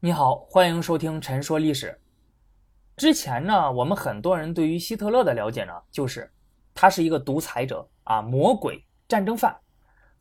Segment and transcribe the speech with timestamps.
[0.00, 1.86] 你好，欢迎收听《陈说历史》。
[2.98, 6.30] 之前呢，我们很多人对于希特勒的了解呢，就是
[6.74, 9.56] 他是一个独裁者啊，魔鬼、战争犯。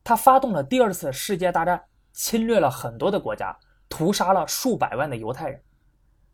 [0.02, 1.84] 他发动了第二次世界大战，
[2.14, 3.54] 侵略了很多的国家，
[3.90, 5.62] 屠杀了数百万的犹太人。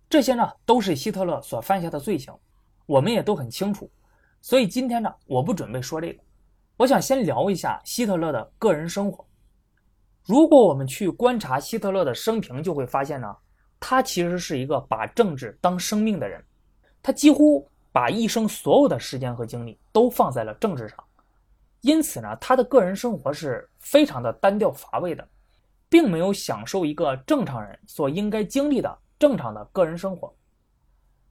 [0.08, 2.38] 这些呢，都是希特勒所犯下的罪行，
[2.86, 3.92] 我们也都很清楚。
[4.40, 6.22] 所以今天呢，我不准备说这个，
[6.78, 9.26] 我想先聊一下希特勒的个人生活。
[10.26, 13.36] 如果我们去观察希特勒的生平，就会发现呢，
[13.80, 16.44] 他其实是一个把政治当生命的人，
[17.02, 20.98] 他几乎把一生所有的时间和精力都放在了政治上，
[21.82, 25.28] 因此呢，他的个人生活是非常的单调乏味的，
[25.90, 30.34] 并没有享受一个正常人所应该经历的正常的个人生活。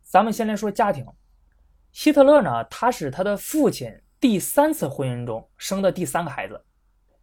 [0.02, 1.06] 咱们先来说家庭，
[1.92, 6.60] 希特勒呢，他是他的父亲第三次婚姻中生的第三个孩子。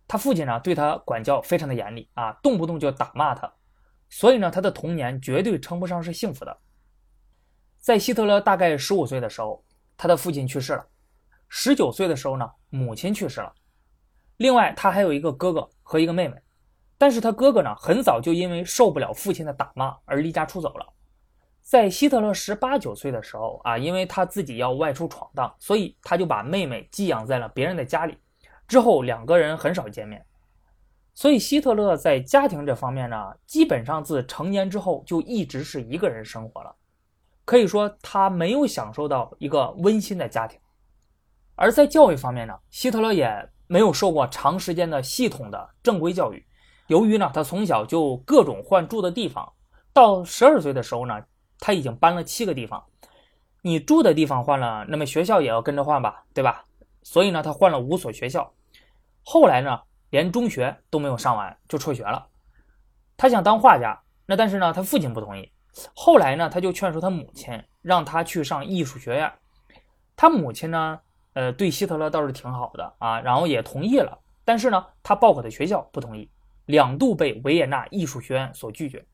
[0.07, 3.51] 他父亲呢，对他管教非常的严厉啊，动不动就打骂他，
[4.09, 6.57] 所以呢，他的童年绝对称不上是幸福的。
[7.77, 9.63] 在希特勒大概十五岁的时候，
[9.97, 10.81] 他的父亲去世了；
[11.49, 13.53] 十九岁的时候呢，母亲去世了。
[14.37, 16.41] 另外，他还有一个哥哥和一个妹妹，
[16.97, 20.93] 但是他哥哥呢，很早就因为受不了父亲的打骂而离家出走了。
[21.61, 28.17] 在希特勒十八九岁的时候啊，因为他自己要外出闯荡，所以他就把妹妹寄养在了别人的家里。
[28.67, 30.25] 之后两个人很少见面，
[31.13, 36.75] 所以希特勒在家庭这方面呢，基本上自成年之后就一直是一个人生活了，
[37.45, 40.59] 可以说他没有享受到一个温馨的家庭。
[41.55, 46.45] 而在教育方面呢，希特勒也没有受过长时间的系统的正规教育。
[46.87, 49.53] 由于呢，他从小就各种换住的地方，
[49.91, 51.19] 到十二岁的时候呢，
[51.59, 52.83] 他已经搬了七个地方。
[53.61, 56.63] 你住的地方换了，那么学校也要跟着换吧，对吧？
[57.01, 58.53] 所以呢，他换了五所学校。
[59.29, 59.77] 后来呢，
[60.11, 62.25] 连中学都没有上完就辍学了。
[63.17, 65.51] 他想当画家，那但是呢，他父亲不同意。
[65.93, 69.29] 后来呢，他就劝说他母亲，让他去上艺术学院。
[70.15, 70.97] 他母亲呢，
[71.33, 74.17] 呃，对希特勒倒是挺好的啊，然后也同意了。
[74.45, 76.31] 但是呢，他报考的学校不同意，
[76.67, 79.05] 两度被维也纳艺术学院所拒绝。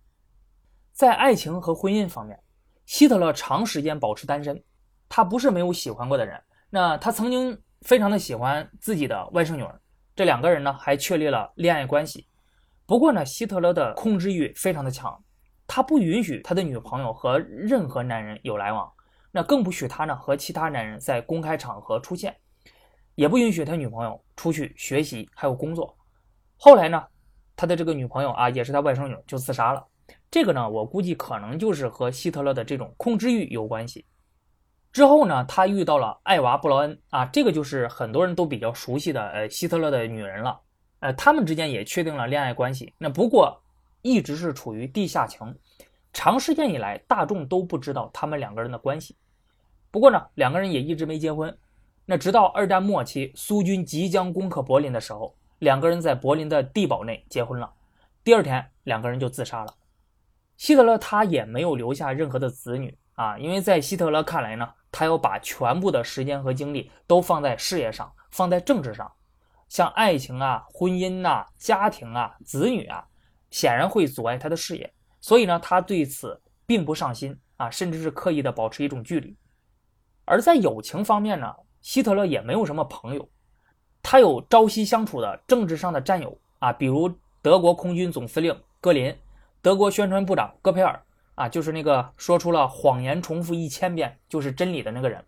[0.92, 2.40] 在爱情和婚姻方面，
[2.86, 4.64] 希特勒长时间保持单身。
[5.10, 9.80] 他不是没有喜欢过的人，那他曾经非常的喜欢自己的外甥女儿。
[10.16, 12.28] 这两个人呢还确立了恋爱关系，
[12.86, 15.24] 不过呢，希特勒的控制欲非常的强，
[15.66, 18.92] 他不允许他的女朋友和任何男人有来往，
[19.32, 22.36] 那更不许他呢和其他男人在公开场合出现，
[23.16, 25.98] 也不允许他女朋友出去学习还有工作。
[26.58, 27.04] 后来呢，
[27.56, 29.84] 他的这个女朋友啊也是他外甥女就自杀了，
[30.30, 34.06] 这个呢我估计可能就是和希特勒的这种控制欲有关系。
[34.94, 40.58] 之后呢，他遇到了艾娃·布劳恩啊，这个就是很多人都比较熟悉的呃希特勒的女人了。
[41.00, 42.94] 呃，他们之间也确定了恋爱关系。
[43.00, 43.60] 那不过
[44.04, 45.54] 一直是处于地下情，
[46.14, 49.18] 长时间以来大众都不知道他们两个人的关系。
[49.90, 51.58] 不过呢，两个人也一直没结婚。
[52.06, 57.68] 那直到二战末期，苏军即将攻克柏林的时候，两个人在柏林的地堡内结婚了。
[58.24, 59.74] 第二天，两个人就自杀了。
[60.56, 64.70] 希特勒他也没有留下任何的子女啊，因为在希特勒看来呢。
[64.94, 69.12] 他要把全部的时间和精力都放在事业上，放在政治上，
[69.68, 73.04] 像爱情啊、婚姻呐、家庭啊、子女啊，
[73.50, 74.94] 显然会阻碍他的事业。
[75.20, 79.36] 所以呢，他对此并不上心啊，甚至是刻意的保持一种距离。
[80.26, 83.28] 而在友情方面呢，希特勒也没有什么朋友，
[84.04, 87.12] 他有朝夕相处的政治上的战友啊，比如
[87.42, 89.14] 德国空军总司令戈林、
[89.60, 91.04] 德国宣传部长戈培尔。
[91.36, 95.24] 啊，就是那个说出了谎言重复一千遍就是真理的那个人，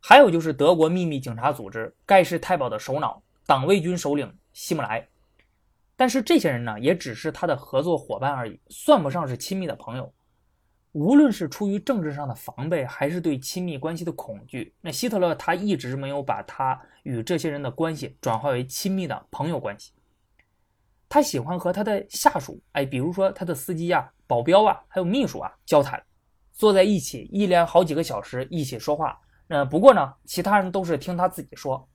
[0.00, 5.08] 还有就是德国秘密警察组织盖世太保的首脑、党卫军首领希姆莱。
[5.96, 10.12] 但是这些人呢，也只是他的合作伙伴而已，算不上是亲密的朋友。
[10.92, 19.92] 无论是出于政治上的防备，还是对亲密关系的恐惧，那希特勒他一直没有把他与这些人的关系转化为亲密的朋友关系。
[21.14, 24.10] 他喜欢和他的下属，哎，比如说他的司机呀。
[24.26, 26.02] 保镖啊，还有秘书啊，交谈，
[26.52, 29.16] 坐在一起一连好几个小时一起说话。
[29.46, 31.86] 那不过呢，其他人都是听他自己说。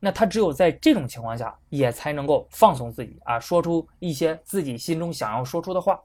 [0.00, 6.02] 那他只有在这种情况下，也才能够放松自己啊，说出一些自己心中想要说出的话。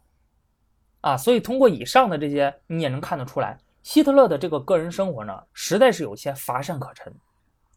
[0.99, 7.11] 啊，所以通过以上的这些，你也能看得出来，希特勒的这个个人生活呢，实在是有些乏善可陈。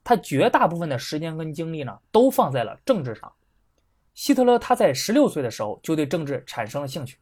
[0.02, 3.32] 他绝大部分的时间跟精力呢，都放在了政治上。
[4.14, 7.18] 希特勒他在十六岁的时候就对政治产生了兴趣。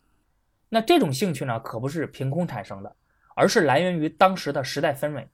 [0.69, 2.97] 那这种兴趣呢，可不是凭空产生的，
[3.35, 5.29] 而是来源于当时的时代氛围。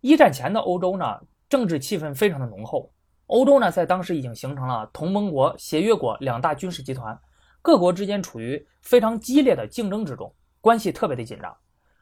[0.00, 2.92] 一战前的欧洲呢，政治气氛非常的浓厚。
[3.26, 7.18] 欧洲呢，在当时已经形成了同盟国、协约国两大军事集团，
[7.62, 11.56] 各国之间处于非常激烈的竞争之中，关系特别的紧张。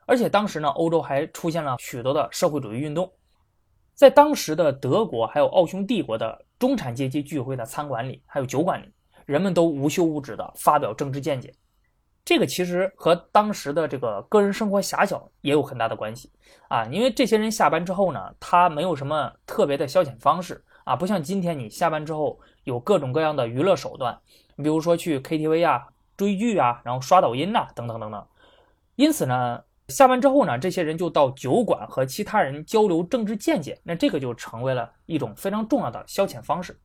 [0.04, 3.10] 而且当时呢，欧洲还出现了许多的社会主义运动。
[3.94, 8.90] 在当时的德国，还有奥匈帝国的中产阶级聚会的餐馆里，还有酒馆里，
[9.26, 11.54] 人们都无休无止地发表政治见解。
[12.24, 16.30] 这个其实和当时的这个个人生活狭小也有很大的关系
[16.68, 24.18] 啊，因为这些人下班之后呢，他没有什么特别的消遣方式啊，不像今天你下班之后有各种各样的娱乐手段，
[24.56, 25.86] 比如说去 KTV 啊、
[26.16, 28.26] 追剧啊，然后刷抖音呐，等等等等。
[28.96, 29.62] 因此呢。
[29.92, 36.76] 下班之后呢，这些人就到酒馆和其他人交流政治见解，那这个就成为了一种非常重要的消遣方式。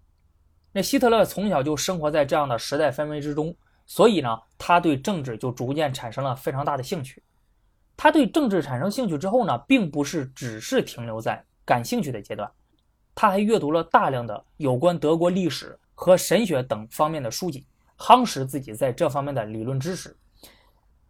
[0.74, 3.56] 那希特勒从小就生活在这样的时代氛围之中，
[3.86, 7.24] 所以呢，他对政治就逐渐产生了非常大的兴趣。
[7.95, 12.51] 他对政治产生兴趣之后呢，并不是只是停留在感兴趣的阶段，
[13.15, 17.65] 他还阅读了大量的有关德国历史和神学等方面的书籍，
[17.98, 20.15] 夯实自己在这方面的理论知识。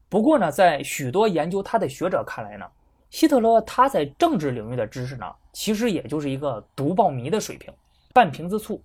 [0.09, 2.65] 不过呢，在许多研究他的学者看来呢，
[3.09, 7.73] 希特勒他在政治领域的知识呢，其实也就是一个读报迷的水平，
[8.13, 8.81] 半瓶子醋。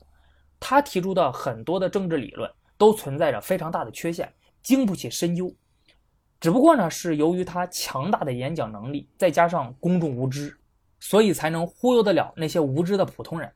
[0.58, 4.32] 他提出的很多的政治理论都存在着非常大的缺陷，
[4.62, 5.52] 经不起深究。
[6.40, 10.56] 只不过呢，是由于他强大的演讲能力，再加上公众无知，
[10.98, 13.52] 所以才能忽悠得了那些无知的普通人。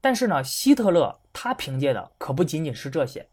[0.00, 3.28] 但是呢，希特勒他凭借的可不仅仅是这些。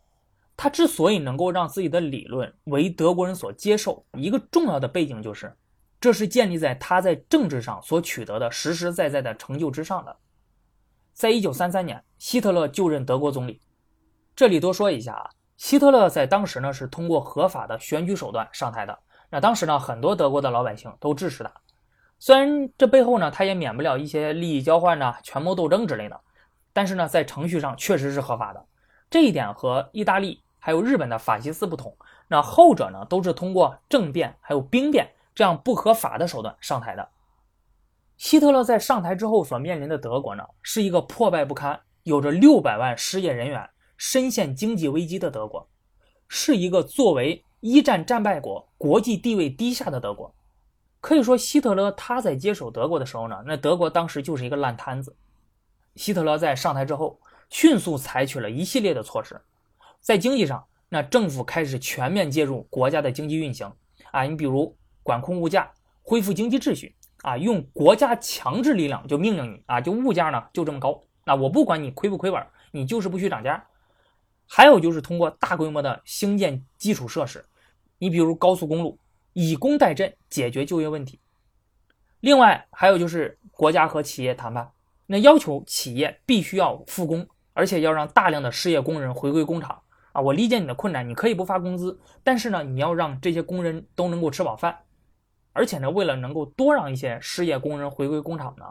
[0.63, 5.53] 他之所以能够让自己的理论为德国人所接受，一个重要的背景就是，
[5.99, 10.15] 这是建立在他在政治上所取得的实实在在的成就之上的。
[11.11, 13.59] 在一九三三年，希特勒就任德国总理。
[14.37, 18.97] 这里多说一下啊，希特勒在当时呢是通过合法的选举手段上台的。
[19.29, 21.51] 那当时呢，很多德国的老百姓都支持他。
[22.19, 26.17] 虽然这背后呢，他也免不了一些利益交换呐、权谋斗争之类的，
[26.71, 28.65] 但是呢，在程序上确实是合法的。
[29.09, 30.41] 这一点和意大利。
[30.65, 31.93] 还有日本的法西斯不同，
[32.29, 37.09] 那后者呢都是通过政变还有兵变这样不合法的手段上台的。
[38.15, 45.67] 希特勒在上台之后所面临的德国呢，是一个破败不堪、有着六百万失业人员、深陷经济危机的德国，
[46.29, 50.33] 是一个作为一战战败国、国际地位低下的德国。
[51.01, 55.13] 可以说，希特勒他在接手德国的时候呢，那德国当时就是一个烂摊子。
[55.97, 57.19] 希特勒在上台之后，
[57.49, 59.41] 迅速采取了一系列的措施。
[60.03, 63.71] 在经济上，那政府开始全面介入国家的经济运行
[64.11, 65.71] 啊，你比如管控物价、
[66.01, 73.65] 恢复经济秩序啊，用国家强制力量就命令你啊，就物价呢就这么高，那我不管你亏不亏本，你就是不许涨价。
[74.45, 77.45] 还有就是通过大规模的兴建基础设施，
[77.97, 78.99] 你比如高速公路，
[79.31, 81.17] 以工代赈，解决就业问题。
[82.19, 84.69] 另外还有就是国家和企业谈判，
[85.05, 89.81] 那要求企业必须要复工，而且要让大量的失业工人回归工厂。
[90.13, 94.77] 啊，我理解你的困难，你可以不发工资，但是呢，你要让这些工人都能够吃饱饭，
[95.53, 98.65] 而且呢，为了能够多让一些失业工人回归工厂呢，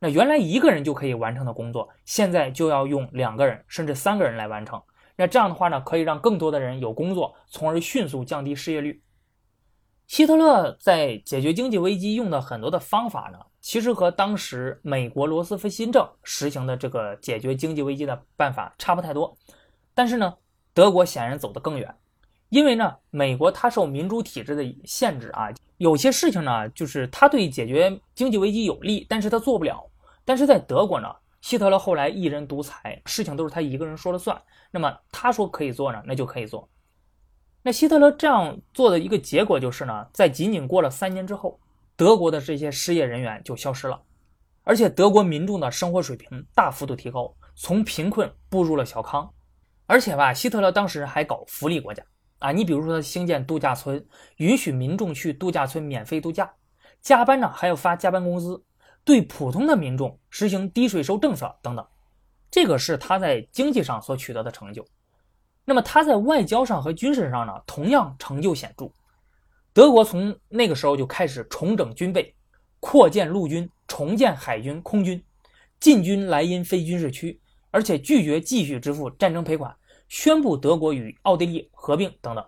[0.00, 4.82] 那原来一个人就可以完成的工作，现在就要用两个人甚至三个人来完成。
[5.16, 9.02] 那这样的话呢，可以让更多的人有工作，从而迅速降低失业率。
[10.06, 19.36] 希特勒在解决经济危机用的很多的方法呢，其实和当时美国罗斯福新政实行的这个解决经济危机的办法差不太多，
[19.94, 20.34] 但是呢。
[20.76, 21.96] 德国显然走得更远，
[22.50, 29.88] 因为呢，美国它受民主体制的限制啊，有些事情呢，就是它对解决经济危机有利，但是它做不了。
[30.22, 31.08] 但是在德国呢，
[31.40, 34.38] 希特勒后来一人独裁，事情都是他一个人说了算。
[34.70, 36.68] 那么他说可以做呢，那就可以做。
[37.62, 41.58] 那希特勒这样做的一个结果就是呢，在仅仅过了三年之后，
[41.96, 44.02] 德国的这些失业人员就消失了，
[44.62, 49.32] 而且德国民众的生活水平大幅度提高，从贫困步入了小康。
[49.86, 52.02] 而且吧，希特勒当时还搞福利国家
[52.38, 54.04] 啊，你比如说他兴建度假村，
[54.36, 56.52] 允许民众去度假村免费度假，
[57.00, 58.62] 加班呢还要发加班工资，
[59.04, 61.86] 对普通的民众实行低税收政策等等，
[62.50, 64.84] 这个是他在经济上所取得的成就。
[65.64, 68.90] 那么他在外交上和军事上呢，同样成就显著。
[69.72, 72.34] 德国从那个时候就开始重整军备，
[72.80, 75.22] 扩建陆军，重建海军、空军，
[75.80, 77.40] 进军莱茵非军事区。
[77.76, 79.76] 而且拒绝继续支付战争赔款，
[80.08, 82.42] 宣布德国与奥地利合并等等。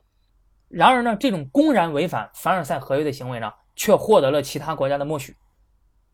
[0.69, 5.37] 然而呢，这种公然违反凡尔赛合约的行为呢，却获得了其他国家的默许。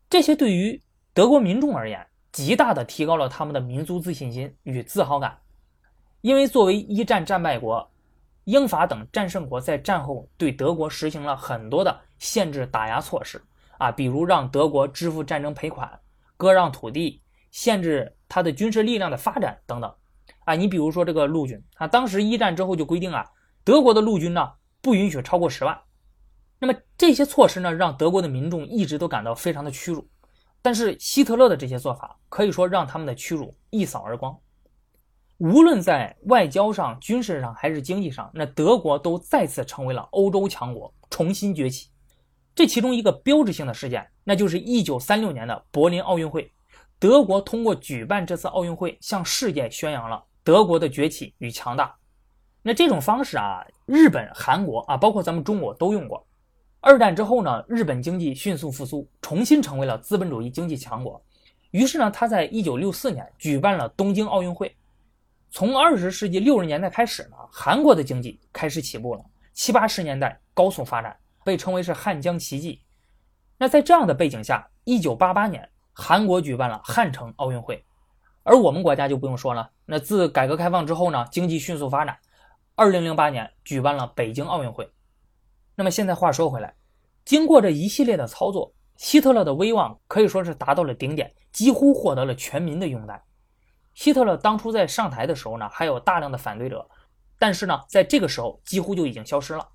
[0.09, 5.37] 这些对于德国民众而言，极大的提高了他们的民族自信心与自豪感。
[6.19, 7.89] 因为作为一战战败国，
[8.43, 13.41] 英法等战胜国在战后对德国实行了很多的限制打压措施
[13.77, 15.89] 啊，比如让德国支付战争赔款、
[16.35, 17.21] 割让土地。
[17.55, 19.95] 限制他的军事力量的发展等等，
[20.43, 23.25] 啊，你比如说这个陆军啊，当时一战之后就规定啊，
[23.63, 25.79] 德国的陆军呢不允许超过十万。
[26.59, 30.05] 那么这些措施呢，让德国的民众一直都感到非常的屈辱。
[30.61, 34.37] 但是希特勒的这些做法，可以说让他们的屈辱一扫而光。
[35.37, 41.87] 无论在外交上、军事上还是经济上，那德国都再次成为了欧洲强国，重新崛起。
[42.53, 46.51] 这其中一个标志性的事件，那就是1936年的柏林奥运会。
[46.97, 51.95] 德国通过举办这次奥运会，向世界宣扬了德国的崛起与强大。
[52.61, 56.25] 那这种方式啊，日本、韩国啊，包括咱们中国都用过。
[56.79, 61.21] 二战之后呢，日本经济迅速复苏，重新成为了资本主义经济强国。
[61.71, 64.75] 于是呢，他在一九六四年举办了东京奥运会。
[65.51, 69.25] 从二十世纪六十年代开始呢，韩国的经济开始起步了。
[69.53, 72.81] 七八十年代高速发展，被称为是汉江奇迹。
[73.57, 77.83] 那在这样的背景下，一九八八年，韩国举办了汉城奥运会。
[78.43, 82.15] 而我们国家就不用说了，那自改革开放之后呢，经济迅速发展。
[82.75, 84.87] 二零零八年举办了北京奥运会。
[85.75, 86.75] 那么现在话说回来，
[87.23, 93.23] 经过这一系列的操作，希特勒的威望可以说是达到了顶点，几乎获得了全民的拥戴。
[93.93, 96.87] 希特勒当初在上台的时候呢，还有大量的反对者，
[97.39, 99.67] 但是呢，在这个时候几乎就已经消失了。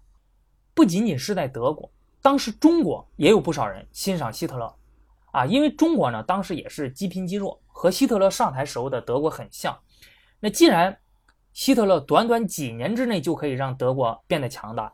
[0.75, 1.91] 不仅仅是在德国，
[2.23, 4.75] 当时中国也有不少人欣赏希特勒，
[5.33, 9.79] 啊，因为中国呢当时也是积贫积弱，和希特勒上台时候的德国很像。
[10.41, 10.97] 那既然
[11.53, 14.93] 希特勒短短几年之内就可以让德国变得强大，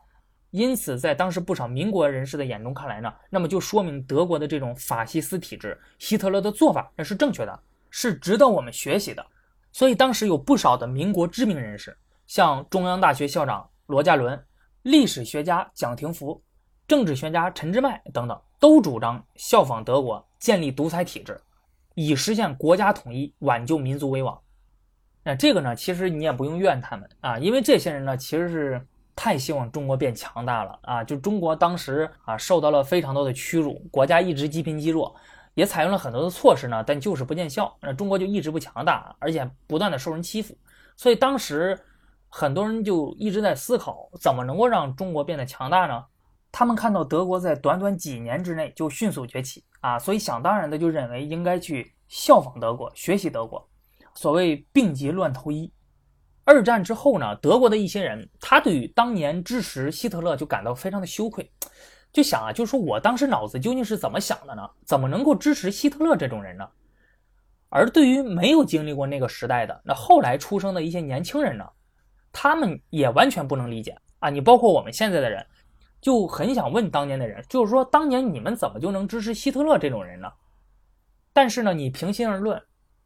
[0.51, 9.25] 因此，在当时不少民国人士的眼中看来呢，那么就说明德国的这种法西斯体制，希特勒的做法那是正确的，是值得我们学习的。
[9.71, 14.41] 所以，当时有不少的民国知名人士，像中央大学校长罗家伦、
[14.81, 16.41] 历史学家蒋廷福、
[16.87, 21.39] 政治学家陈之迈等等，都主张效仿德国，建立独裁体制，
[21.95, 24.39] 以实现国家统一，挽救民族危亡。
[25.23, 28.87] 那这个呢，其实你也不用怨他们啊，因为这些人呢，其实是。
[29.19, 31.03] 太希望中国变强大了啊！
[31.03, 35.15] 就中国当时啊，受到了非常多的屈辱，国家一直积贫积弱，
[35.55, 40.55] 也采用了很多的措施呢，但就是不见效，那中国就一直不强大，而且不断的受人欺负。
[40.95, 41.75] 所以当时
[42.29, 46.05] 很多人就一直在思考，怎么能够让中国变得强大呢？
[46.51, 53.67] 他们看到德国在短短几年之内就迅速崛起啊，所以想当然的就认为应该去效仿德国，学习德国。
[54.15, 55.71] 所谓病急乱投医。
[56.43, 61.51] 二战之后呢，德国的一些人，他对于当年支持希特勒就感到非常的羞愧，
[62.11, 64.61] 就想啊，就是说我当时脑子究竟是怎么想的呢？
[64.85, 66.67] 怎么能够支持希特勒这种人呢？
[67.69, 71.65] 而对于没有经历过那个时代的那后来出生的一些年轻人呢，
[72.31, 74.29] 他们也完全不能理解啊！
[74.29, 75.45] 你包括我们现在的人，
[76.01, 80.27] 就很想问当年的人，就是说当年你们怎么就能支持希特勒这种人呢？
[81.33, 82.61] 但是呢，你平心而论。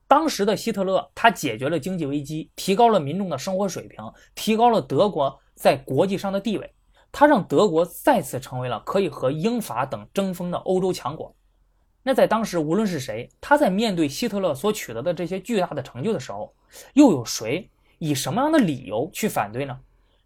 [0.07, 4.03] 当时的希特勒，他解决了经济危机，提高了民众的生活水平，
[4.35, 6.73] 提高了德国在国际上的地位，
[7.13, 11.33] 他让德国再次成为了可以和英法等争锋的欧洲强国。
[12.03, 16.53] 那在当时，无论是谁，他在面对希特勒所取得的这些巨大的成就的时候，
[16.93, 17.69] 又有谁
[17.99, 19.79] 以什么样的理由去反对呢？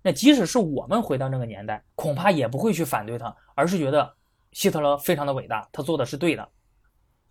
[0.06, 4.14] 那即使是我们回到那个年代，恐怕也不会去反对他，而是觉得
[4.52, 6.48] 希特勒非常的伟大，他做的是对的。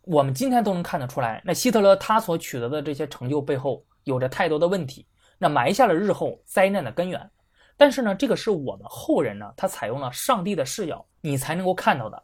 [0.02, 5.06] 我们今天都能看得出来，那希特勒他所取得的这些成就背后有着太多的问题，
[5.38, 7.30] 那埋下了日后灾难的根源。
[7.76, 12.20] 但是呢，这个是我们后人呢，他采用了上帝的视角，你才能够看到的。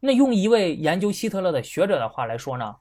[0.00, 2.74] 那用一位研究希特勒的学者的话来说呢，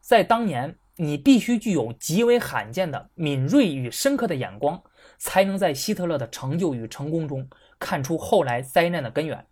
[0.00, 4.82] 在当年，你必须具有极为罕见的敏锐与深刻的眼光，
[5.18, 7.46] 才能在希特勒的成就与成功中
[7.78, 9.44] 看出后来灾难的根源。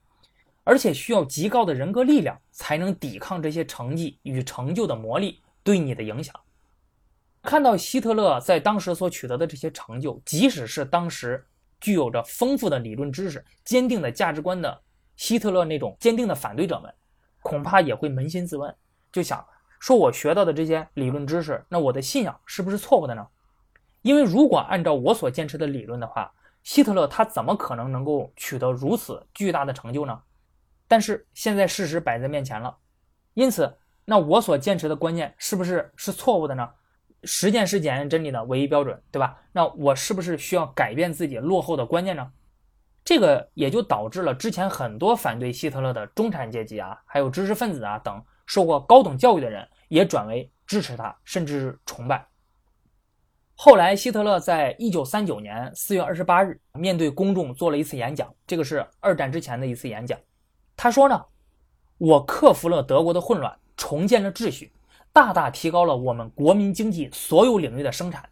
[0.65, 6.35] 而且需要极高的人格力量，才能抵抗这些成绩与成就的魔力对你的影响。
[7.43, 11.47] 看到希特勒在当时所取得的这些成就，即使是当时
[11.81, 14.83] 具有着丰富的理论知识、坚定的价值观的
[15.15, 16.93] 希特勒那种坚定的反对者们，
[17.43, 18.75] 恐怕也会扪心自问，
[19.13, 19.47] 就想
[19.79, 23.25] 说：我学到的这些理论知识，那我的信仰是不是错误的呢？
[24.07, 26.33] 因为如果按照我所坚持的理论的话，
[26.63, 30.17] 希特勒他怎么可能能够取得如此巨大的成就呢？
[30.87, 32.77] 但是现在事实摆在面前了，
[33.35, 36.71] 因此，那我所坚持的观念是不是是错误的呢？
[37.25, 39.37] 实践是检验真理的唯一标准，对吧？
[39.51, 42.31] 那我是不是需要改变自己落后的观念呢？
[43.05, 52.25] 这个也就导致了之前很多反对希特勒的中产阶级啊，还有知识分子啊等受过高等教育的人，也转为支持他，甚至是崇拜。
[53.59, 60.17] 后来，希特勒在一九三九年四月二十八日面对公众做了一次演讲，这个是二战之前的一次演讲。
[60.77, 61.25] 他说呢，
[61.97, 64.71] 我克服了德国的混乱，重建了秩序，
[65.11, 68.29] 大大提高了我们国民经济所有领域的生产。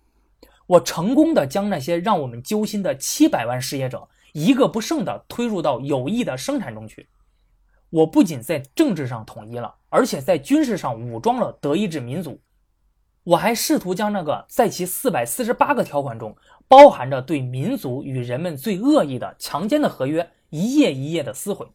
[0.66, 7.08] 我成功的将那些让我们揪心的七百万失业者一个不剩的推入到有益的生产中去。
[7.88, 12.38] 我不仅在政治上统一了，而且在军事上武装了德意志民族。
[13.24, 16.36] 我还试图将那个在其四百四十八个条款中
[16.68, 21.66] 包含着对民族与人们最恶意的强奸的合约一页一页的撕毁。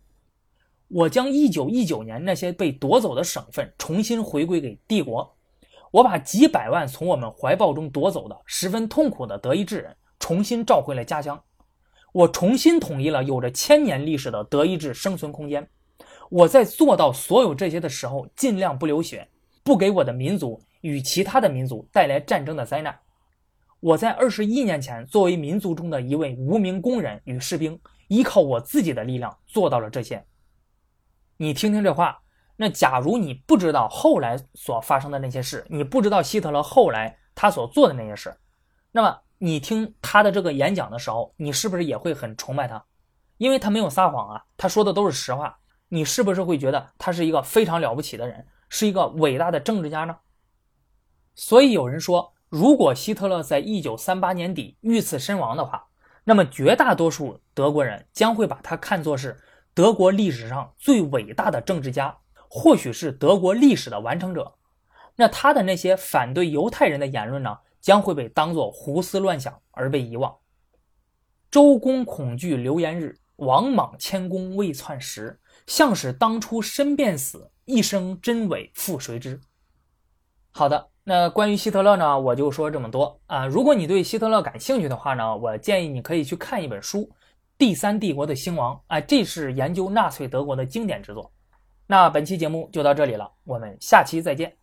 [0.87, 5.35] 我将一九一九年那些被夺走的省份重新回归给帝国。
[5.91, 11.41] 我把几百万从我们怀抱中夺走的十分痛苦的德意志人重新召回了家乡。
[12.11, 15.67] 我重新统一了有着千年历史的德意志生存空间。
[16.29, 19.27] 我在做到所有这些的时候，尽量不流血，
[19.63, 20.61] 不给我的民族。
[20.81, 22.99] 与其他的民族带来战争的灾难。
[23.79, 30.25] 我在二十一年前，作为民族中的一位无名工人与士兵，依靠我自己的力量做到了这些。
[31.37, 32.19] 你听听这话，
[32.57, 38.35] 那假如你不知道后来所发生的那些事，你不知道希特勒后来他所做的那些事，
[38.91, 42.83] 那么你听他的这个演讲的时候，你是不是也会很崇拜他？
[43.37, 45.57] 因为他没有撒谎啊，他说的都是实话。
[45.87, 50.15] 你是不是会觉得他是一个非常了不起的人，是一个伟大的政治家呢？
[51.39, 55.87] 所以有人说，如果希特勒在一九三八年底遇刺身亡的话，
[56.25, 59.39] 那么绝大多数德国人将会把他看作是
[59.73, 62.17] 德国历史上最伟大的政治家，
[62.49, 64.53] 或许是德国历史的完成者。
[65.15, 70.35] 那他的那些反对犹太人的言论呢，将会被当作胡思乱想而被遗忘。
[71.49, 75.39] 周公恐惧流言日，王莽谦恭未篡时。
[75.65, 79.39] 像是当初身便死，一生真伪复谁知？
[80.51, 80.89] 好的。
[81.09, 83.47] 那关于希特勒呢，我就说这么多啊。
[83.47, 86.99] 如果你对希特勒感兴趣的话呢，我建议你可以去看一本书
[87.57, 91.31] 《第三帝国的兴亡》啊，这是研究纳粹德国的经典之作。
[91.87, 94.58] 那本期节目就到这里了，我们下期再见。